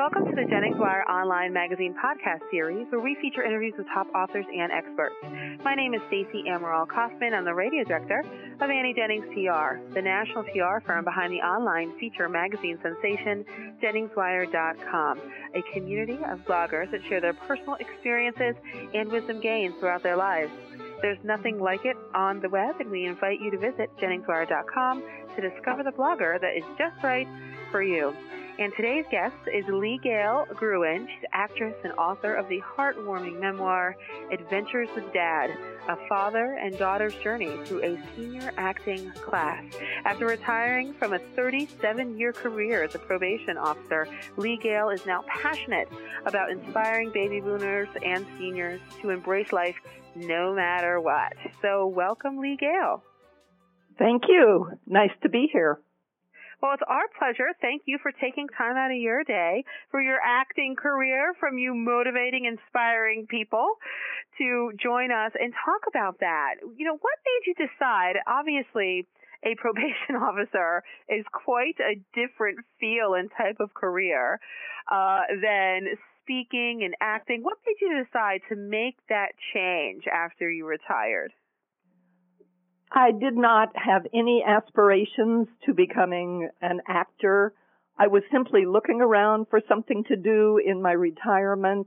Welcome 0.00 0.24
to 0.24 0.34
the 0.34 0.48
Jennings 0.48 0.78
Wire 0.78 1.04
Online 1.10 1.52
Magazine 1.52 1.94
podcast 1.94 2.40
series, 2.50 2.86
where 2.88 3.02
we 3.02 3.18
feature 3.20 3.44
interviews 3.44 3.74
with 3.76 3.86
top 3.92 4.06
authors 4.14 4.46
and 4.48 4.72
experts. 4.72 5.14
My 5.62 5.74
name 5.74 5.92
is 5.92 6.00
Stacey 6.08 6.44
Amaral 6.48 6.88
Kaufman. 6.88 7.34
I'm 7.34 7.44
the 7.44 7.52
radio 7.52 7.84
director 7.84 8.24
of 8.62 8.70
Annie 8.70 8.94
Jennings 8.96 9.26
PR, 9.34 9.76
the 9.92 10.00
national 10.00 10.44
PR 10.44 10.80
firm 10.86 11.04
behind 11.04 11.34
the 11.34 11.44
online 11.44 11.92
feature 12.00 12.30
magazine 12.30 12.78
sensation, 12.80 13.44
JenningsWire.com, 13.84 15.20
a 15.54 15.62
community 15.74 16.18
of 16.30 16.38
bloggers 16.48 16.90
that 16.92 17.02
share 17.10 17.20
their 17.20 17.34
personal 17.34 17.74
experiences 17.74 18.54
and 18.94 19.12
wisdom 19.12 19.38
gains 19.42 19.74
throughout 19.80 20.02
their 20.02 20.16
lives. 20.16 20.50
There's 21.02 21.22
nothing 21.24 21.60
like 21.60 21.84
it 21.84 21.98
on 22.14 22.40
the 22.40 22.48
web, 22.48 22.76
and 22.80 22.90
we 22.90 23.04
invite 23.04 23.42
you 23.42 23.50
to 23.50 23.58
visit 23.58 23.90
JenningsWire.com 24.00 25.02
to 25.36 25.42
discover 25.42 25.82
the 25.82 25.92
blogger 25.92 26.40
that 26.40 26.56
is 26.56 26.64
just 26.78 26.96
right 27.04 27.28
for 27.70 27.82
you. 27.82 28.14
And 28.60 28.74
today's 28.76 29.06
guest 29.10 29.36
is 29.50 29.64
Lee 29.68 29.98
Gale 30.02 30.44
Gruen. 30.54 31.08
She's 31.08 31.24
actress 31.32 31.74
and 31.82 31.94
author 31.94 32.34
of 32.34 32.46
the 32.50 32.60
heartwarming 32.60 33.40
memoir, 33.40 33.96
Adventures 34.30 34.90
with 34.94 35.10
Dad, 35.14 35.50
a 35.88 35.96
father 36.10 36.58
and 36.62 36.76
daughter's 36.76 37.14
journey 37.22 37.56
through 37.64 37.82
a 37.82 37.98
senior 38.14 38.52
acting 38.58 39.12
class. 39.12 39.64
After 40.04 40.26
retiring 40.26 40.92
from 40.92 41.14
a 41.14 41.18
37 41.18 42.18
year 42.18 42.34
career 42.34 42.84
as 42.84 42.94
a 42.94 42.98
probation 42.98 43.56
officer, 43.56 44.06
Lee 44.36 44.58
Gale 44.62 44.90
is 44.90 45.06
now 45.06 45.24
passionate 45.26 45.88
about 46.26 46.50
inspiring 46.50 47.10
baby 47.12 47.40
boomers 47.40 47.88
and 48.04 48.26
seniors 48.38 48.82
to 49.00 49.08
embrace 49.08 49.54
life 49.54 49.76
no 50.14 50.52
matter 50.52 51.00
what. 51.00 51.32
So, 51.62 51.86
welcome, 51.86 52.36
Lee 52.36 52.58
Gale. 52.60 53.02
Thank 53.98 54.24
you. 54.28 54.78
Nice 54.86 55.12
to 55.22 55.30
be 55.30 55.48
here. 55.50 55.80
Well, 56.60 56.74
it's 56.74 56.82
our 56.86 57.08
pleasure. 57.18 57.56
Thank 57.62 57.82
you 57.86 57.98
for 58.02 58.12
taking 58.12 58.46
time 58.48 58.76
out 58.76 58.90
of 58.90 58.98
your 58.98 59.24
day 59.24 59.64
for 59.90 60.02
your 60.02 60.18
acting 60.22 60.76
career 60.76 61.32
from 61.40 61.56
you 61.56 61.74
motivating, 61.74 62.44
inspiring 62.44 63.26
people 63.26 63.76
to 64.36 64.72
join 64.76 65.10
us 65.10 65.32
and 65.40 65.54
talk 65.64 65.88
about 65.88 66.20
that. 66.20 66.56
You 66.76 66.84
know, 66.84 66.98
what 67.00 67.18
made 67.24 67.48
you 67.48 67.54
decide? 67.66 68.16
Obviously, 68.26 69.06
a 69.42 69.54
probation 69.56 70.20
officer 70.20 70.82
is 71.08 71.24
quite 71.32 71.80
a 71.80 71.96
different 72.12 72.58
feel 72.78 73.14
and 73.14 73.30
type 73.36 73.56
of 73.58 73.72
career 73.72 74.38
uh, 74.92 75.20
than 75.40 75.88
speaking 76.22 76.82
and 76.84 76.94
acting. 77.00 77.42
What 77.42 77.56
made 77.66 77.76
you 77.80 78.04
decide 78.04 78.42
to 78.50 78.56
make 78.56 78.96
that 79.08 79.32
change 79.54 80.04
after 80.12 80.50
you 80.50 80.66
retired? 80.66 81.32
I 82.92 83.12
did 83.12 83.36
not 83.36 83.68
have 83.76 84.06
any 84.12 84.42
aspirations 84.46 85.48
to 85.66 85.74
becoming 85.74 86.48
an 86.60 86.80
actor. 86.88 87.52
I 87.98 88.08
was 88.08 88.22
simply 88.32 88.64
looking 88.66 89.00
around 89.00 89.46
for 89.48 89.60
something 89.68 90.04
to 90.08 90.16
do 90.16 90.58
in 90.64 90.82
my 90.82 90.92
retirement 90.92 91.86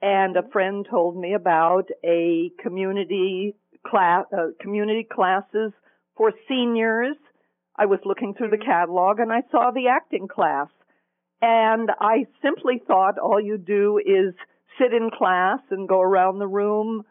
and 0.00 0.36
a 0.36 0.48
friend 0.52 0.86
told 0.88 1.16
me 1.16 1.34
about 1.34 1.88
a 2.04 2.50
community 2.62 3.56
class, 3.86 4.26
uh, 4.32 4.48
community 4.60 5.06
classes 5.10 5.72
for 6.16 6.32
seniors. 6.48 7.16
I 7.76 7.86
was 7.86 7.98
looking 8.04 8.34
through 8.34 8.50
the 8.50 8.56
mm-hmm. 8.56 8.70
catalog 8.70 9.18
and 9.18 9.32
I 9.32 9.42
saw 9.50 9.70
the 9.70 9.88
acting 9.88 10.28
class. 10.28 10.68
And 11.40 11.90
I 12.00 12.26
simply 12.42 12.82
thought 12.86 13.18
all 13.18 13.40
you 13.40 13.58
do 13.58 13.98
is 13.98 14.34
sit 14.80 14.92
in 14.92 15.10
class 15.16 15.60
and 15.70 15.88
go 15.88 16.00
around 16.00 16.38
the 16.38 16.48
room 16.48 17.04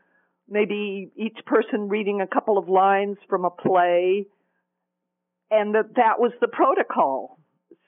maybe 0.50 1.12
each 1.16 1.38
person 1.46 1.90
reading 1.90 2.22
a 2.22 2.28
couple 2.28 2.58
of 2.58 2.70
lines 2.70 3.18
from 3.30 3.46
a 3.46 3.50
play, 3.50 4.26
and 5.52 5.76
that 5.76 5.96
that 5.96 6.20
was 6.20 6.32
the 6.42 6.48
protocol. 6.48 7.40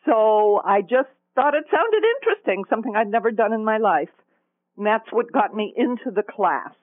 So 0.05 0.61
I 0.63 0.81
just 0.81 1.09
thought 1.35 1.53
it 1.53 1.65
sounded 1.71 2.03
interesting, 2.17 2.63
something 2.69 2.95
I'd 2.95 3.07
never 3.07 3.31
done 3.31 3.53
in 3.53 3.63
my 3.63 3.77
life. 3.77 4.09
And 4.77 4.85
that's 4.85 5.11
what 5.11 5.31
got 5.31 5.53
me 5.53 5.73
into 5.75 6.11
the 6.13 6.23
class. 6.23 6.73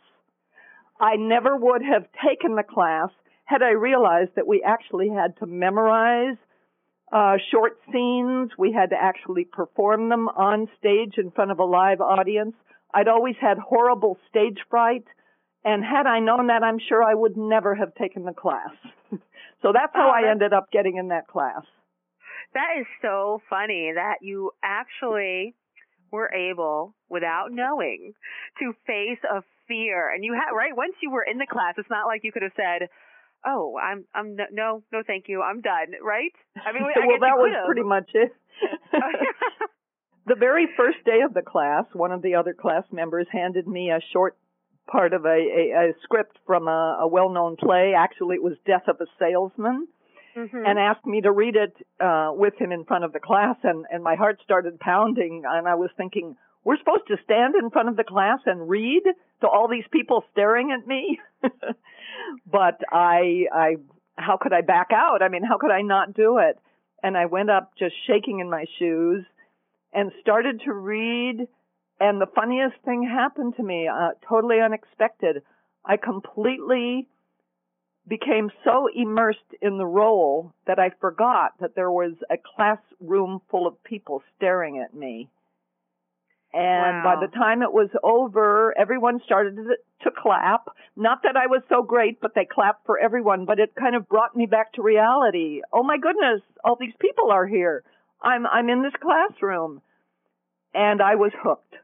I 1.00 1.16
never 1.16 1.56
would 1.56 1.82
have 1.82 2.06
taken 2.26 2.56
the 2.56 2.62
class 2.62 3.10
had 3.44 3.62
I 3.62 3.70
realized 3.70 4.32
that 4.36 4.46
we 4.46 4.62
actually 4.62 5.08
had 5.08 5.36
to 5.38 5.46
memorize 5.46 6.36
uh, 7.12 7.36
short 7.50 7.78
scenes. 7.92 8.50
We 8.58 8.72
had 8.72 8.90
to 8.90 8.96
actually 9.00 9.44
perform 9.44 10.08
them 10.08 10.28
on 10.28 10.68
stage 10.78 11.14
in 11.16 11.30
front 11.30 11.50
of 11.50 11.58
a 11.58 11.64
live 11.64 12.00
audience. 12.00 12.54
I'd 12.92 13.08
always 13.08 13.36
had 13.40 13.58
horrible 13.58 14.18
stage 14.28 14.58
fright 14.68 15.04
and 15.66 15.84
had 15.84 16.06
I 16.06 16.20
known 16.20 16.46
that, 16.46 16.62
I'm 16.62 16.78
sure 16.78 17.02
I 17.02 17.12
would 17.12 17.36
never 17.36 17.74
have 17.74 17.92
taken 17.96 18.24
the 18.24 18.32
class. 18.32 18.70
so 19.10 19.72
that's 19.74 19.92
how 19.92 20.08
oh, 20.08 20.14
I 20.14 20.30
ended 20.30 20.52
up 20.52 20.70
getting 20.70 20.96
in 20.96 21.08
that 21.08 21.26
class. 21.26 21.62
That 22.54 22.78
is 22.78 22.86
so 23.02 23.42
funny 23.50 23.90
that 23.92 24.18
you 24.22 24.52
actually 24.62 25.56
were 26.12 26.32
able, 26.32 26.94
without 27.10 27.48
knowing, 27.50 28.12
to 28.60 28.72
face 28.86 29.18
a 29.28 29.42
fear. 29.66 30.14
And 30.14 30.24
you 30.24 30.34
had, 30.34 30.54
right, 30.54 30.74
once 30.74 30.94
you 31.02 31.10
were 31.10 31.24
in 31.24 31.38
the 31.38 31.48
class, 31.50 31.74
it's 31.78 31.90
not 31.90 32.06
like 32.06 32.22
you 32.22 32.30
could 32.30 32.42
have 32.42 32.54
said, 32.54 32.88
oh, 33.44 33.76
I'm, 33.76 34.04
I'm, 34.14 34.36
no, 34.52 34.84
no, 34.92 35.02
thank 35.04 35.24
you, 35.26 35.42
I'm 35.42 35.62
done, 35.62 35.98
right? 36.00 36.32
I 36.64 36.72
mean, 36.72 36.82
I 36.96 37.06
well, 37.06 37.18
that 37.20 37.36
was 37.36 37.54
pretty 37.66 37.82
much 37.82 38.08
it. 38.14 38.32
the 40.26 40.36
very 40.36 40.68
first 40.76 40.98
day 41.04 41.22
of 41.26 41.34
the 41.34 41.42
class, 41.42 41.86
one 41.92 42.12
of 42.12 42.22
the 42.22 42.36
other 42.36 42.54
class 42.54 42.84
members 42.92 43.26
handed 43.32 43.66
me 43.66 43.90
a 43.90 43.98
short 44.12 44.36
part 44.90 45.12
of 45.12 45.24
a, 45.24 45.28
a, 45.28 45.90
a 45.90 45.92
script 46.02 46.38
from 46.46 46.68
a, 46.68 46.98
a 47.00 47.08
well-known 47.08 47.56
play. 47.56 47.94
Actually, 47.96 48.36
it 48.36 48.42
was 48.42 48.54
Death 48.66 48.88
of 48.88 49.00
a 49.00 49.06
Salesman. 49.18 49.88
Mm-hmm. 50.36 50.66
And 50.66 50.78
asked 50.78 51.06
me 51.06 51.22
to 51.22 51.32
read 51.32 51.56
it 51.56 51.74
uh, 51.98 52.30
with 52.34 52.52
him 52.58 52.70
in 52.70 52.84
front 52.84 53.04
of 53.04 53.14
the 53.14 53.20
class, 53.20 53.56
and, 53.64 53.86
and 53.90 54.04
my 54.04 54.16
heart 54.16 54.38
started 54.44 54.78
pounding. 54.78 55.44
And 55.46 55.66
I 55.66 55.76
was 55.76 55.88
thinking, 55.96 56.36
we're 56.62 56.76
supposed 56.76 57.06
to 57.08 57.16
stand 57.24 57.54
in 57.54 57.70
front 57.70 57.88
of 57.88 57.96
the 57.96 58.04
class 58.04 58.40
and 58.44 58.68
read 58.68 59.02
to 59.40 59.46
all 59.46 59.66
these 59.66 59.86
people 59.90 60.24
staring 60.32 60.76
at 60.78 60.86
me. 60.86 61.18
but 62.46 62.80
I, 62.92 63.44
I, 63.50 63.76
how 64.16 64.36
could 64.36 64.52
I 64.52 64.60
back 64.60 64.88
out? 64.92 65.22
I 65.22 65.28
mean, 65.28 65.42
how 65.42 65.58
could 65.58 65.70
I 65.70 65.82
not 65.82 66.12
do 66.12 66.38
it? 66.38 66.58
And 67.02 67.16
I 67.16 67.26
went 67.26 67.50
up 67.50 67.70
just 67.78 67.94
shaking 68.06 68.40
in 68.40 68.50
my 68.50 68.64
shoes 68.78 69.24
and 69.92 70.10
started 70.20 70.60
to 70.66 70.72
read 70.72 71.46
and 71.98 72.20
the 72.20 72.26
funniest 72.34 72.76
thing 72.84 73.02
happened 73.02 73.54
to 73.56 73.62
me, 73.62 73.88
uh, 73.88 74.10
totally 74.28 74.60
unexpected. 74.60 75.42
I 75.84 75.96
completely 75.96 77.08
became 78.08 78.50
so 78.64 78.88
immersed 78.94 79.38
in 79.60 79.78
the 79.78 79.86
role 79.86 80.52
that 80.66 80.78
I 80.78 80.90
forgot 81.00 81.52
that 81.60 81.74
there 81.74 81.90
was 81.90 82.12
a 82.30 82.36
classroom 82.36 83.40
full 83.50 83.66
of 83.66 83.82
people 83.82 84.22
staring 84.36 84.78
at 84.78 84.94
me. 84.94 85.28
And 86.52 87.04
wow. 87.04 87.16
by 87.16 87.26
the 87.26 87.32
time 87.32 87.62
it 87.62 87.72
was 87.72 87.90
over, 88.02 88.72
everyone 88.78 89.20
started 89.24 89.56
to 90.02 90.10
clap. 90.16 90.68
Not 90.96 91.22
that 91.24 91.36
I 91.36 91.48
was 91.48 91.62
so 91.68 91.82
great, 91.82 92.20
but 92.20 92.34
they 92.34 92.46
clapped 92.46 92.86
for 92.86 92.98
everyone, 92.98 93.44
but 93.44 93.58
it 93.58 93.74
kind 93.74 93.96
of 93.96 94.08
brought 94.08 94.36
me 94.36 94.46
back 94.46 94.72
to 94.74 94.82
reality. 94.82 95.62
Oh 95.72 95.82
my 95.82 95.98
goodness, 95.98 96.40
all 96.64 96.76
these 96.78 96.94
people 97.00 97.30
are 97.30 97.46
here. 97.46 97.82
I'm, 98.22 98.46
I'm 98.46 98.68
in 98.68 98.82
this 98.82 98.94
classroom. 99.02 99.82
And 100.72 101.02
I 101.02 101.16
was 101.16 101.32
hooked. 101.42 101.74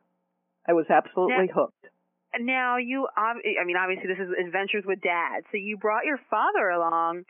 I 0.69 0.73
was 0.73 0.87
absolutely 0.91 1.47
now, 1.49 1.55
hooked. 1.55 1.87
Now 2.39 2.77
you, 2.78 3.09
I 3.17 3.65
mean, 3.65 3.77
obviously 3.77 4.09
this 4.09 4.19
is 4.19 4.33
Adventures 4.47 4.84
with 4.87 5.00
Dad. 5.00 5.43
So 5.50 5.56
you 5.59 5.77
brought 5.77 6.05
your 6.05 6.21
father 6.31 6.71
along. 6.71 7.25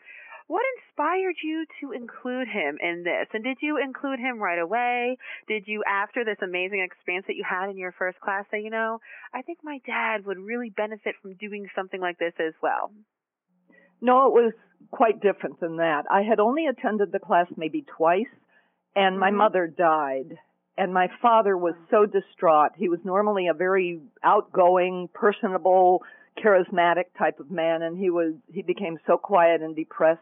What 0.49 0.63
inspired 0.77 1.37
you 1.43 1.65
to 1.81 1.93
include 1.93 2.49
him 2.49 2.77
in 2.83 3.05
this? 3.05 3.29
And 3.33 3.43
did 3.43 3.59
you 3.63 3.79
include 3.83 4.19
him 4.19 4.39
right 4.39 4.59
away? 4.59 5.17
Did 5.49 5.65
you, 5.67 5.83
after 5.89 6.25
this 6.25 6.37
amazing 6.43 6.81
experience 6.85 7.27
that 7.27 7.37
you 7.37 7.45
had 7.49 7.71
in 7.71 7.79
your 7.79 7.93
first 7.93 8.21
class, 8.21 8.45
say, 8.51 8.61
you 8.61 8.69
know, 8.69 8.99
I 9.33 9.43
think 9.43 9.61
my 9.63 9.79
dad 9.87 10.27
would 10.27 10.39
really 10.39 10.69
benefit 10.69 11.15
from 11.23 11.35
doing 11.35 11.69
something 11.75 12.01
like 12.01 12.19
this 12.19 12.35
as 12.39 12.53
well? 12.61 12.93
No, 14.03 14.27
it 14.27 14.33
was 14.33 14.53
quite 14.91 15.23
different 15.23 15.61
than 15.61 15.77
that. 15.77 16.05
I 16.11 16.23
had 16.23 16.41
only 16.41 16.67
attended 16.67 17.13
the 17.13 17.21
class 17.21 17.47
maybe 17.57 17.87
twice, 17.97 18.27
and 18.95 19.19
my 19.19 19.29
mm-hmm. 19.29 19.39
mother 19.39 19.67
died 19.67 20.37
and 20.77 20.93
my 20.93 21.09
father 21.21 21.57
was 21.57 21.75
so 21.91 22.07
distraught. 22.07 22.73
He 22.77 22.89
was 22.89 23.01
normally 23.05 23.49
a 23.49 23.55
very 23.55 24.01
outgoing, 24.25 25.09
personable, 25.13 26.03
charismatic 26.43 27.05
type 27.19 27.41
of 27.41 27.51
man 27.51 27.83
and 27.83 27.99
he 27.99 28.09
was 28.09 28.33
he 28.53 28.63
became 28.63 28.99
so 29.07 29.19
quiet 29.19 29.61
and 29.61 29.77
depressed. 29.77 30.21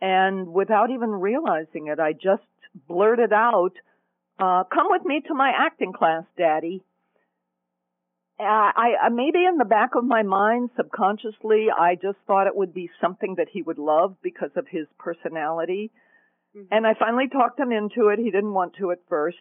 And 0.00 0.48
without 0.48 0.90
even 0.90 1.10
realizing 1.10 1.86
it 1.86 1.98
I 1.98 2.12
just 2.12 2.42
blurted 2.88 3.32
out 3.32 3.72
uh 4.38 4.64
come 4.64 4.88
with 4.90 5.04
me 5.04 5.22
to 5.28 5.34
my 5.34 5.50
acting 5.56 5.92
class 5.92 6.24
daddy. 6.36 6.82
I, 8.38 8.94
I 9.04 9.08
maybe 9.08 9.46
in 9.46 9.56
the 9.56 9.64
back 9.64 9.94
of 9.94 10.04
my 10.04 10.24
mind 10.24 10.70
subconsciously 10.76 11.68
I 11.76 11.94
just 11.94 12.18
thought 12.26 12.46
it 12.46 12.56
would 12.56 12.74
be 12.74 12.90
something 13.00 13.36
that 13.36 13.48
he 13.50 13.62
would 13.62 13.78
love 13.78 14.16
because 14.22 14.50
of 14.56 14.66
his 14.68 14.86
personality 14.98 15.90
Mm-hmm. 16.56 16.66
And 16.70 16.86
I 16.86 16.94
finally 16.98 17.28
talked 17.28 17.58
him 17.58 17.72
into 17.72 18.08
it. 18.08 18.18
He 18.18 18.30
didn't 18.30 18.54
want 18.54 18.74
to 18.78 18.90
at 18.90 18.98
first. 19.08 19.38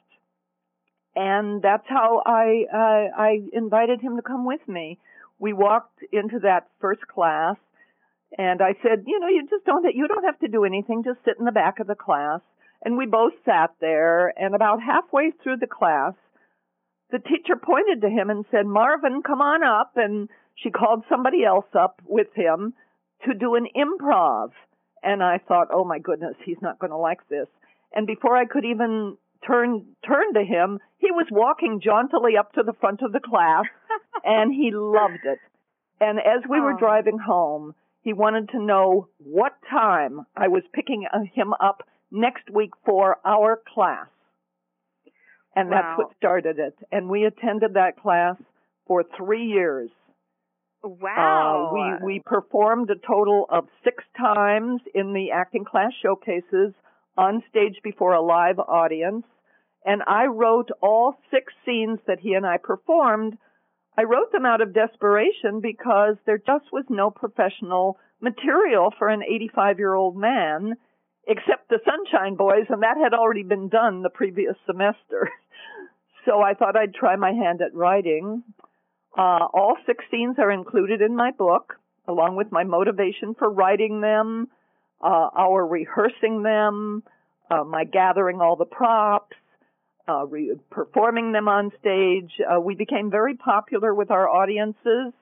And 1.16 1.62
that's 1.62 1.86
how 1.88 2.24
I, 2.26 2.66
uh, 2.74 3.22
I 3.22 3.40
invited 3.54 4.02
him 4.02 4.16
to 4.16 4.24
come 4.24 4.46
with 4.46 4.68
me. 4.68 4.98
We 5.40 5.54
walked 5.54 6.00
into 6.12 6.40
that 6.40 6.70
first 6.80 7.08
class 7.08 7.58
and 8.38 8.62
I 8.62 8.74
said, 8.82 9.04
you 9.06 9.20
know, 9.20 9.28
you 9.28 9.48
just 9.50 9.66
don't, 9.66 9.86
you 9.94 10.08
don't 10.08 10.24
have 10.24 10.40
to 10.40 10.48
do 10.48 10.64
anything. 10.64 11.04
Just 11.04 11.24
sit 11.24 11.36
in 11.38 11.46
the 11.46 11.52
back 11.52 11.80
of 11.80 11.88
the 11.88 11.96
class. 11.96 12.42
And 12.84 12.98
we 12.98 13.06
both 13.06 13.34
sat 13.46 13.72
there, 13.80 14.34
and 14.38 14.56
about 14.56 14.82
halfway 14.82 15.32
through 15.32 15.58
the 15.58 15.68
class, 15.68 16.14
the 17.12 17.20
teacher 17.20 17.56
pointed 17.56 18.02
to 18.02 18.10
him 18.10 18.30
and 18.30 18.46
said, 18.52 18.66
Marvin, 18.66 19.22
come 19.26 19.40
on 19.42 19.64
up. 19.64 19.94
And 19.96 20.30
she 20.56 20.70
called 20.70 21.04
somebody 21.08 21.46
else 21.46 21.68
up 21.80 22.02
with 22.06 22.28
him 22.36 22.74
to 23.26 23.34
do 23.34 23.56
an 23.56 23.68
improv. 23.78 24.50
And 25.04 25.22
I 25.22 25.40
thought, 25.48 25.68
oh 25.72 25.84
my 25.84 26.00
goodness, 26.00 26.36
he's 26.46 26.62
not 26.62 26.80
going 26.80 26.92
to 26.92 26.98
like 26.98 27.28
this. 27.30 27.48
And 27.94 28.08
before 28.08 28.38
I 28.38 28.46
could 28.46 28.66
even 28.66 29.18
turn 29.46 29.86
turn 30.08 30.34
to 30.34 30.44
him, 30.44 30.80
he 30.98 31.12
was 31.12 31.28
walking 31.32 31.82
jauntily 31.84 32.38
up 32.38 32.54
to 32.54 32.64
the 32.64 32.74
front 32.74 33.02
of 33.02 33.12
the 33.12 33.20
class, 33.20 33.66
and 34.24 34.54
he 34.54 34.72
loved 34.74 35.26
it. 35.26 35.40
And 36.00 36.20
as 36.20 36.44
we 36.50 36.60
were 36.60 36.74
oh. 36.74 36.80
driving 36.80 37.20
home, 37.20 37.76
he 38.02 38.14
wanted 38.14 38.50
to 38.50 38.60
know 38.62 39.08
what 39.18 39.54
time 39.70 40.26
I 40.36 40.48
was 40.48 40.64
picking 40.74 41.06
uh, 41.12 41.20
him 41.34 41.54
up 41.60 41.84
next 42.12 42.50
week 42.50 42.72
for 42.86 43.18
our 43.26 43.62
class. 43.74 44.08
And 45.56 45.70
wow. 45.70 45.82
that's 45.82 45.98
what 45.98 46.18
started 46.18 46.60
it. 46.60 46.76
And 46.92 47.10
we 47.10 47.26
attended 47.26 47.76
that 47.76 48.02
class 48.02 48.36
for 48.88 49.04
three 49.18 49.46
years. 49.46 49.90
Wow. 50.84 51.72
Uh, 51.72 52.06
we, 52.06 52.16
we 52.16 52.24
performed 52.26 52.90
a 52.90 53.08
total 53.08 53.46
of 53.50 53.68
six 53.84 54.04
times 54.18 54.82
in 54.94 55.14
the 55.14 55.32
acting 55.32 55.66
class 55.66 55.92
showcases 56.02 56.74
on 57.18 57.44
stage 57.50 57.78
before 57.84 58.14
a 58.14 58.22
live 58.22 58.60
audience. 58.60 59.26
And 59.86 60.02
I 60.08 60.26
wrote 60.26 60.70
all 60.82 61.16
six 61.32 61.54
scenes 61.66 62.00
that 62.08 62.20
he 62.20 62.34
and 62.34 62.46
I 62.46 62.58
performed. 62.58 63.38
I 63.98 64.04
wrote 64.04 64.32
them 64.32 64.46
out 64.46 64.62
of 64.62 64.74
desperation 64.74 65.62
because 65.62 66.16
there 66.26 66.38
just 66.38 66.66
was 66.72 66.86
no 66.90 67.12
professional 67.12 67.98
material 68.22 68.94
for 68.98 69.10
an 69.10 69.22
85 69.24 69.80
year 69.80 69.94
old 69.94 70.18
man 70.18 70.74
except 71.28 71.70
the 71.70 71.80
Sunshine 71.86 72.36
Boys, 72.36 72.66
and 72.70 72.84
that 72.84 72.98
had 73.02 73.14
already 73.14 73.44
been 73.44 73.70
done 73.70 74.02
the 74.02 74.10
previous 74.10 74.56
semester. 74.66 75.30
so 76.26 76.42
I 76.42 76.54
thought 76.54 76.76
I'd 76.76 76.94
try 76.94 77.16
my 77.16 77.32
hand 77.32 77.62
at 77.62 77.74
writing. 77.74 78.44
Uh, 79.18 79.46
all 79.54 79.78
six 79.86 80.04
scenes 80.10 80.36
are 80.40 80.52
included 80.52 81.02
in 81.02 81.16
my 81.16 81.32
book, 81.32 81.76
along 82.08 82.36
with 82.36 82.52
my 82.52 82.64
motivation 82.64 83.36
for 83.38 83.50
writing 83.50 84.02
them, 84.02 84.48
uh, 85.02 85.30
our 85.38 85.66
rehearsing 85.66 86.42
them, 86.44 87.04
uh, 87.52 87.64
my 87.64 87.84
gathering 87.84 88.42
all 88.42 88.56
the 88.56 88.66
props, 88.66 89.36
uh, 90.08 90.26
re- 90.26 90.56
performing 90.70 91.32
them 91.32 91.48
on 91.48 91.72
stage. 91.80 92.32
Uh, 92.42 92.60
we 92.60 92.76
became 92.76 93.12
very 93.12 93.36
popular 93.36 93.94
with 93.94 94.12
our 94.12 94.28
audiences. 94.28 95.14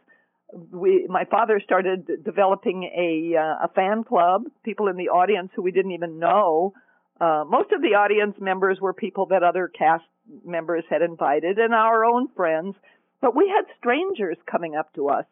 We, 0.72 1.08
my 1.10 1.26
father 1.26 1.62
started 1.64 2.24
developing 2.24 2.84
a 2.84 3.38
uh, 3.38 3.66
a 3.66 3.70
fan 3.74 4.04
club. 4.04 4.44
People 4.64 4.88
in 4.88 4.98
the 4.98 5.10
audience 5.10 5.50
who 5.56 5.62
we 5.62 5.72
didn't 5.72 5.92
even 5.92 6.20
know. 6.20 6.74
Uh, 7.20 7.44
most 7.48 7.72
of 7.72 7.82
the 7.82 7.96
audience 7.96 8.36
members 8.40 8.80
were 8.82 8.94
people 8.94 9.28
that 9.28 9.44
other 9.44 9.68
cast 9.68 10.04
members 10.46 10.84
had 10.90 11.02
invited 11.02 11.58
and 11.58 11.74
our 11.74 12.04
own 12.04 12.28
friends. 12.36 12.76
But 13.22 13.36
we 13.36 13.48
had 13.48 13.74
strangers 13.78 14.38
coming 14.50 14.76
up 14.76 14.94
to 14.96 15.10
us, 15.10 15.26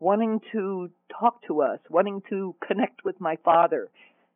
wanting 0.00 0.40
to 0.52 0.90
talk 1.18 1.42
to 1.46 1.62
us, 1.62 1.78
wanting 1.88 2.22
to 2.30 2.54
connect 2.66 3.04
with 3.04 3.20
my 3.20 3.36
father. 3.44 3.88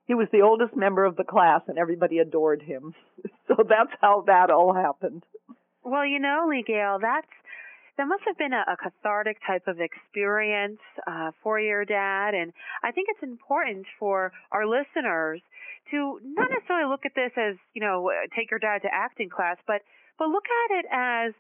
He 0.07 0.15
was 0.15 0.29
the 0.33 0.43
oldest 0.43 0.77
member 0.77 1.05
of 1.05 1.17
the 1.17 1.25
class 1.25 1.63
and 1.67 1.79
everybody 1.79 2.19
adored 2.19 2.63
him. 2.63 2.95
So 3.47 3.57
that's 3.63 3.93
how 4.01 4.25
that 4.27 4.51
all 4.51 4.73
happened. 4.73 5.23
Well, 5.85 6.07
you 6.07 6.19
know, 6.19 6.47
Lee 6.49 6.65
Gale, 6.67 6.99
that's 6.99 7.29
that 7.97 8.09
must 8.09 8.23
have 8.27 8.39
been 8.39 8.53
a, 8.53 8.65
a 8.67 8.77
cathartic 8.77 9.37
type 9.47 9.69
of 9.69 9.81
experience 9.81 10.81
uh, 11.07 11.31
for 11.43 11.61
your 11.61 11.85
dad, 11.85 12.35
and 12.35 12.53
I 12.83 12.91
think 12.91 13.09
it's 13.11 13.23
important 13.23 13.87
for 14.01 14.33
our 14.51 14.67
listeners 14.67 15.41
to 15.91 16.19
not 16.25 16.51
necessarily 16.51 16.91
look 16.91 17.05
at 17.05 17.15
this 17.15 17.31
as 17.37 17.55
you 17.75 17.83
know 17.83 18.11
take 18.35 18.51
your 18.51 18.59
dad 18.59 18.83
to 18.83 18.89
acting 18.91 19.29
class, 19.29 19.59
but 19.67 19.83
but 20.19 20.29
look 20.29 20.45
at 20.49 20.79
it 20.79 20.87
as 20.91 21.35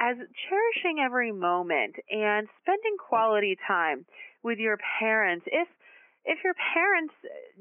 as 0.00 0.16
cherishing 0.16 0.98
every 1.04 1.32
moment 1.32 1.96
and 2.10 2.48
spending 2.62 2.96
quality 2.98 3.56
time 3.66 4.04
with 4.42 4.58
your 4.58 4.78
parents. 4.98 5.46
If 5.50 5.68
if 6.24 6.38
your 6.42 6.54
parents 6.72 7.12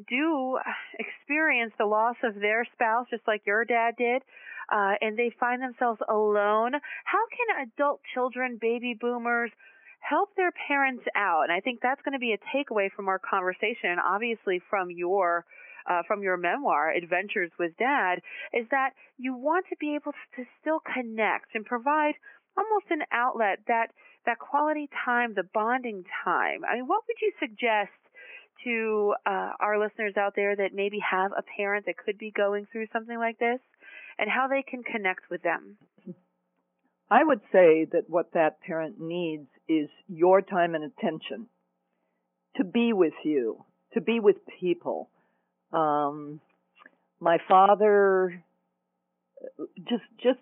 do 0.08 0.58
experience 1.00 1.74
the 1.78 1.86
loss 1.86 2.16
of 2.24 2.36
their 2.36 2.66
spouse, 2.74 3.08
just 3.10 3.28
like 3.28 3.42
your 3.46 3.66
dad 3.66 3.96
did, 3.98 4.22
uh, 4.72 4.94
and 5.02 5.18
they 5.18 5.36
find 5.38 5.62
themselves 5.62 6.00
alone, 6.08 6.72
how 7.04 7.24
can 7.28 7.68
adult 7.68 8.00
children, 8.14 8.58
baby 8.62 8.98
boomers, 9.00 9.52
help 10.00 10.30
their 10.38 10.54
parents 10.68 11.04
out? 11.14 11.44
And 11.44 11.52
I 11.52 11.60
think 11.60 11.80
that's 11.82 12.02
going 12.04 12.14
to 12.14 12.20
be 12.20 12.34
a 12.34 12.40
takeaway 12.56 12.90
from 12.90 13.10
our 13.10 13.20
conversation, 13.20 13.90
and 13.92 14.00
obviously 14.00 14.62
from 14.70 14.90
your 14.90 15.46
uh, 15.90 16.02
from 16.08 16.24
your 16.24 16.38
memoir, 16.38 16.92
Adventures 16.92 17.52
with 17.60 17.76
Dad, 17.78 18.22
is 18.54 18.66
that 18.72 18.92
you 19.18 19.36
want 19.36 19.66
to 19.70 19.76
be 19.80 19.96
able 19.96 20.14
to 20.36 20.46
still 20.62 20.80
connect 20.80 21.56
and 21.56 21.66
provide 21.66 22.16
almost 22.58 22.86
an 22.90 23.02
outlet 23.12 23.60
that 23.68 23.88
that 24.26 24.40
quality 24.40 24.90
time, 25.06 25.34
the 25.34 25.44
bonding 25.54 26.06
time. 26.24 26.64
I 26.64 26.76
mean, 26.76 26.88
what 26.88 27.04
would 27.08 27.18
you 27.22 27.34
suggest 27.40 27.92
to 28.64 29.14
uh, 29.26 29.52
our 29.60 29.78
listeners 29.78 30.16
out 30.18 30.34
there 30.36 30.56
that 30.56 30.74
maybe 30.74 31.00
have 31.00 31.32
a 31.38 31.44
parent 31.58 31.86
that 31.88 31.98
could 31.98 32.18
be 32.18 32.32
going 32.32 32.66
through 32.72 32.88
something 32.94 33.18
like 33.18 33.38
this 33.40 33.60
and 34.18 34.30
how 34.30 34.48
they 34.48 34.64
can 34.64 34.84
connect 34.84 35.30
with 35.30 35.42
them? 35.42 35.78
I 37.10 37.24
would 37.24 37.42
say 37.52 37.86
that 37.92 38.06
what 38.08 38.34
that 38.34 38.62
parent 38.62 38.96
needs 39.00 39.48
is 39.68 39.90
your 40.08 40.42
time 40.42 40.74
and 40.74 40.86
attention 40.86 41.48
to 42.56 42.64
be 42.64 42.94
with 42.94 43.14
you, 43.24 43.66
to 43.94 44.02
be 44.02 44.20
with 44.20 44.38
people. 44.60 45.10
Um, 45.74 46.40
my 47.20 47.38
father 47.48 48.44
just 49.78 50.04
just 50.22 50.40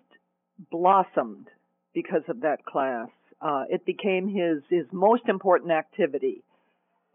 blossomed 0.70 1.48
because 1.94 2.22
of 2.28 2.42
that 2.42 2.64
class. 2.64 3.08
Uh, 3.40 3.64
it 3.68 3.84
became 3.84 4.28
his 4.28 4.62
his 4.70 4.86
most 4.92 5.28
important 5.28 5.72
activity 5.72 6.44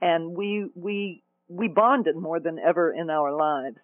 and 0.01 0.35
we 0.35 0.69
we 0.75 1.23
we 1.47 1.67
bonded 1.67 2.15
more 2.15 2.39
than 2.39 2.59
ever 2.59 2.91
in 2.91 3.09
our 3.09 3.33
lives. 3.33 3.77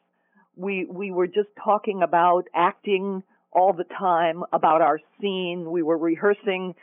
We 0.55 0.85
we 0.85 1.11
were 1.11 1.27
just 1.27 1.49
talking 1.63 2.01
about 2.03 2.43
acting 2.53 3.23
all 3.51 3.73
the 3.73 3.85
time, 3.85 4.43
about 4.51 4.81
our 4.81 4.99
scene. 5.19 5.69
We 5.71 5.83
were 5.83 5.97
rehearsing 5.97 6.75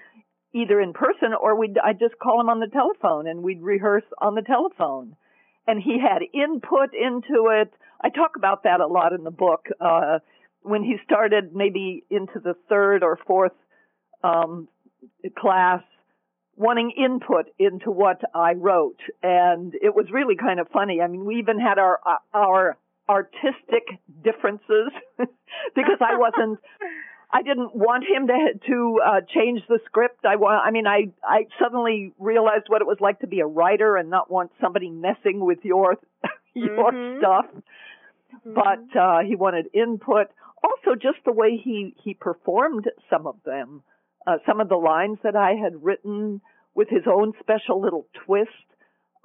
either 0.53 0.81
in 0.81 0.93
person 0.93 1.35
or 1.41 1.57
we'd 1.57 1.79
I'd 1.79 1.99
just 1.99 2.19
call 2.21 2.41
him 2.41 2.49
on 2.49 2.61
the 2.61 2.69
telephone 2.69 3.27
and 3.27 3.43
we'd 3.43 3.63
rehearse 3.63 4.05
on 4.21 4.35
the 4.35 4.43
telephone. 4.43 5.17
And 5.67 5.81
he 5.81 5.99
had 6.01 6.23
input 6.35 6.91
into 6.95 7.49
it. 7.51 7.73
I 8.03 8.09
talk 8.09 8.33
about 8.37 8.65
that 8.65 8.81
a 8.81 8.87
lot 8.87 9.13
in 9.13 9.25
the 9.25 9.31
book. 9.31 9.67
Uh, 9.81 10.19
when 10.63 10.83
he 10.83 10.97
started 11.05 11.55
maybe 11.55 12.05
into 12.11 12.39
the 12.43 12.55
third 12.69 13.03
or 13.03 13.19
fourth 13.27 13.53
um, 14.23 14.69
class, 15.39 15.83
wanting 16.57 16.93
input 16.97 17.47
into 17.59 17.91
what 17.91 18.21
I 18.35 18.53
wrote, 18.53 19.01
and 19.23 19.75
it 19.75 19.95
was 19.95 20.07
really 20.13 20.37
kind 20.37 20.61
of 20.61 20.69
funny. 20.69 21.01
I 21.01 21.07
mean, 21.07 21.25
we 21.25 21.37
even 21.37 21.59
had 21.59 21.79
our 21.79 21.99
our 22.35 22.77
artistic 23.09 23.85
differences 24.23 24.93
because 25.19 25.99
I 26.01 26.17
wasn't. 26.17 26.59
I 27.33 27.43
didn't 27.43 27.75
want 27.75 28.05
him 28.05 28.27
to 28.27 28.67
to 28.67 29.01
uh, 29.05 29.21
change 29.33 29.61
the 29.69 29.79
script. 29.87 30.25
I 30.25 30.37
want. 30.37 30.67
I 30.67 30.71
mean, 30.71 30.87
I 30.87 31.13
I 31.25 31.47
suddenly 31.63 32.13
realized 32.19 32.65
what 32.69 32.83
it 32.83 32.87
was 32.87 32.99
like 33.01 33.21
to 33.21 33.27
be 33.27 33.41
a 33.41 33.47
writer 33.47 33.97
and 33.97 34.11
not 34.11 34.31
want 34.31 34.51
somebody 34.61 34.91
messing 34.91 35.45
with 35.45 35.59
your 35.63 35.97
your 36.55 36.93
mm-hmm. 36.93 37.19
stuff. 37.21 37.47
Mm-hmm. 38.47 38.55
But 38.55 38.99
uh, 38.99 39.21
he 39.27 39.37
wanted 39.37 39.67
input. 39.75 40.27
Also, 40.63 40.95
just 40.95 41.19
the 41.25 41.33
way 41.33 41.57
he 41.63 41.95
he 42.03 42.15
performed 42.15 42.91
some 43.09 43.27
of 43.27 43.37
them 43.45 43.83
uh, 44.27 44.37
some 44.47 44.61
of 44.61 44.69
the 44.69 44.77
lines 44.77 45.19
that 45.23 45.37
I 45.37 45.53
had 45.53 45.83
written 45.83 46.41
with 46.75 46.89
his 46.89 47.03
own 47.07 47.33
special 47.41 47.81
little 47.81 48.07
twist, 48.25 48.51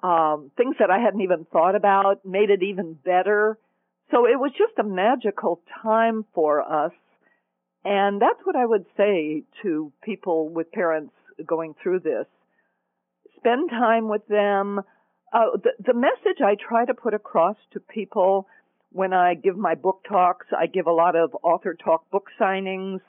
um, 0.04 0.52
things 0.58 0.76
that 0.80 0.90
I 0.90 1.00
hadn't 1.00 1.22
even 1.22 1.46
thought 1.52 1.76
about, 1.76 2.26
made 2.26 2.50
it 2.50 2.64
even 2.64 2.94
better. 2.94 3.58
So 4.12 4.26
it 4.26 4.40
was 4.40 4.52
just 4.58 4.78
a 4.80 4.84
magical 4.84 5.62
time 5.84 6.26
for 6.34 6.62
us. 6.62 6.92
And 7.86 8.20
that's 8.20 8.40
what 8.44 8.56
I 8.56 8.66
would 8.66 8.86
say 8.98 9.44
to 9.62 9.94
people 10.04 10.50
with 10.50 10.72
parents 10.72 11.14
going 11.46 11.76
through 11.82 12.00
this. 12.00 12.26
Spend 13.38 13.70
time 13.70 14.10
with 14.10 14.28
them. 14.28 14.80
Uh, 15.32 15.58
the, 15.64 15.72
the 15.86 15.94
message 15.94 16.42
I 16.44 16.56
try 16.56 16.86
to 16.86 16.96
put 16.96 17.14
across 17.14 17.58
to 17.74 17.80
people 17.80 18.48
when 18.92 19.14
I 19.14 19.36
give 19.36 19.56
my 19.56 19.76
book 19.76 20.04
talks, 20.08 20.48
I 20.58 20.66
give 20.66 20.88
a 20.88 20.92
lot 20.92 21.16
of 21.16 21.36
author 21.44 21.76
talk 21.76 22.10
book 22.10 22.28
signings 22.40 23.02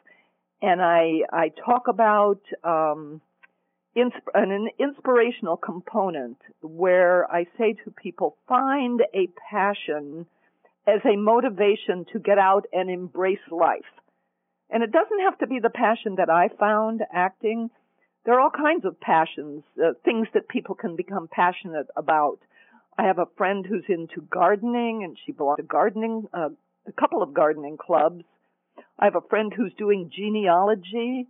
and 0.61 0.83
I 0.83 1.21
I 1.33 1.53
talk 1.65 1.89
about 1.89 2.41
um, 2.65 3.21
insp- 3.97 4.35
an 4.35 4.69
inspirational 4.79 5.57
component 5.57 6.39
where 6.61 7.31
I 7.31 7.47
say 7.59 7.75
to 7.85 7.91
people, 7.91 8.37
find 8.49 9.03
a 9.15 9.29
passion 9.51 10.27
as 10.87 11.01
a 11.05 11.17
motivation 11.17 12.05
to 12.13 12.19
get 12.19 12.39
out 12.39 12.67
and 12.73 12.91
embrace 12.91 13.39
life. 13.51 13.85
And 14.71 14.83
it 14.83 14.93
doesn't 14.93 15.21
have 15.21 15.39
to 15.39 15.47
be 15.47 15.61
the 15.61 15.71
passion 15.71 16.17
that 16.17 16.31
I 16.31 16.49
found 16.59 17.03
acting. 17.13 17.71
There 18.25 18.35
are 18.35 18.41
all 18.41 18.51
kinds 18.51 18.85
of 18.85 19.01
passions, 19.01 19.63
uh, 19.83 19.93
things 20.05 20.27
that 20.35 20.49
people 20.49 20.75
can 20.75 20.97
become 20.97 21.29
passionate 21.31 21.87
about. 21.97 22.39
I 22.99 23.05
have 23.05 23.19
a 23.19 23.29
friend 23.37 23.65
who's 23.65 23.85
into 23.89 24.23
gardening 24.23 25.05
and 25.05 25.17
she 25.25 25.33
belongs 25.33 25.59
to 25.59 25.63
a 25.63 25.67
gardening 25.67 26.27
uh, 26.33 26.49
a 26.87 26.93
couple 26.93 27.23
of 27.23 27.35
gardening 27.35 27.77
clubs. 27.77 28.25
I 28.99 29.05
have 29.05 29.17
a 29.17 29.29
friend 29.29 29.53
who's 29.55 29.73
doing 29.79 30.11
genealogy 30.15 31.27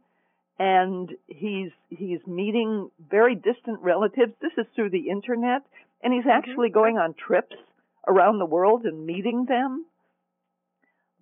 and 0.59 1.11
he's 1.27 1.71
he's 1.91 2.21
meeting 2.27 2.91
very 3.11 3.35
distant 3.35 3.81
relatives. 3.83 4.33
This 4.41 4.53
is 4.57 4.67
through 4.75 4.91
the 4.91 5.11
internet 5.11 5.63
and 6.03 6.13
he's 6.15 6.23
Mm-hmm. 6.25 6.31
actually 6.31 6.71
going 6.71 6.97
on 6.99 7.15
trips 7.15 7.57
around 8.07 8.39
the 8.39 8.47
world 8.47 8.85
and 8.85 9.05
meeting 9.05 9.45
them. 9.47 9.85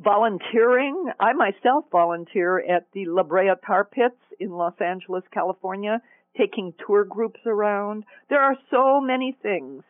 Volunteering. 0.04 1.11
I 1.18 1.32
myself 1.32 1.87
volunteer 1.90 2.58
at 2.58 2.87
the 2.92 3.06
La 3.06 3.23
Brea 3.23 3.54
Tar 3.66 3.84
Pits 3.84 4.20
in 4.38 4.50
Los 4.50 4.75
Angeles, 4.78 5.25
California, 5.32 6.02
taking 6.37 6.75
tour 6.87 7.04
groups 7.04 7.40
around. 7.46 8.04
There 8.28 8.42
are 8.42 8.56
so 8.70 9.00
many 9.00 9.37
things 9.42 9.82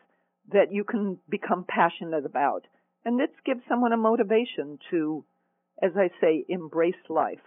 that 0.53 0.71
you 0.71 0.85
can 0.85 1.17
become 1.27 1.65
passionate 1.67 2.25
about. 2.25 2.65
And 3.03 3.19
this 3.19 3.29
gives 3.45 3.61
someone 3.67 3.91
a 3.91 3.97
motivation 3.97 4.79
to, 4.89 5.25
as 5.83 5.91
I 5.97 6.09
say, 6.21 6.45
embrace 6.47 6.95
life. 7.09 7.39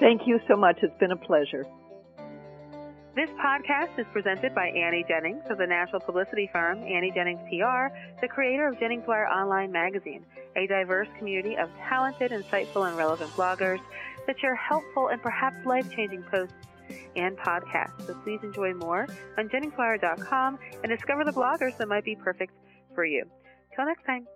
Thank 0.00 0.22
you 0.26 0.40
so 0.48 0.56
much. 0.56 0.78
It's 0.80 0.98
been 0.98 1.12
a 1.12 1.16
pleasure. 1.16 1.66
This 3.14 3.28
podcast 3.32 3.98
is 3.98 4.06
presented 4.14 4.54
by 4.54 4.68
Annie 4.68 5.04
Jennings 5.06 5.42
of 5.50 5.58
the 5.58 5.66
national 5.66 6.00
publicity 6.00 6.48
firm 6.50 6.78
Annie 6.78 7.12
Jennings 7.14 7.40
PR, 7.50 7.88
the 8.22 8.28
creator 8.28 8.66
of 8.66 8.80
Jennings 8.80 9.06
Wire 9.06 9.26
Online 9.26 9.70
Magazine, 9.70 10.24
a 10.56 10.66
diverse 10.66 11.08
community 11.18 11.58
of 11.58 11.68
talented, 11.86 12.30
insightful, 12.30 12.88
and 12.88 12.96
relevant 12.96 13.30
bloggers 13.32 13.80
that 14.26 14.40
share 14.40 14.54
helpful 14.54 15.08
and 15.08 15.20
perhaps 15.20 15.56
life-changing 15.66 16.22
posts 16.22 16.54
and 17.16 17.36
podcasts. 17.38 18.06
So 18.06 18.14
please 18.24 18.40
enjoy 18.42 18.74
more 18.74 19.06
on 19.38 19.48
JenningsWire.com 19.48 20.58
and 20.82 20.90
discover 20.90 21.24
the 21.24 21.32
bloggers 21.32 21.76
that 21.78 21.88
might 21.88 22.04
be 22.04 22.16
perfect 22.16 22.52
for 22.94 23.04
you. 23.04 23.24
Till 23.74 23.86
next 23.86 24.04
time. 24.04 24.26